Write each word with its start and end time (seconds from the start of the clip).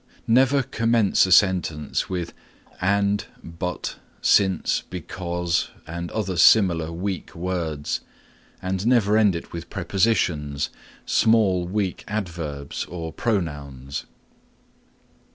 Never 0.25 0.63
commence 0.63 1.27
a 1.27 1.31
sentence 1.31 2.09
with 2.09 2.33
And, 2.81 3.23
But, 3.43 3.97
Since, 4.19 4.81
Because, 4.89 5.69
and 5.85 6.09
other 6.09 6.37
similar 6.37 6.91
weak 6.91 7.35
words 7.35 7.99
and 8.63 8.87
never 8.87 9.15
end 9.15 9.35
it 9.35 9.53
with 9.53 9.69
prepositions, 9.69 10.71
small, 11.05 11.67
weak 11.67 12.03
adverbs 12.07 12.85
or 12.85 13.13
pronouns. 13.13 14.05